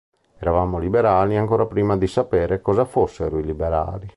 [0.39, 4.09] Eravamo liberali ancora prima di sapere cosa fossero, i liberali".